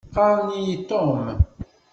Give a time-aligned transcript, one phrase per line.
[0.07, 1.19] Qqaṛen-iyi Tom.